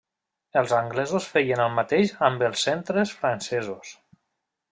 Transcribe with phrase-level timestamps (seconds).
[0.61, 3.95] Els anglesos feien el mateix amb els centres francesos.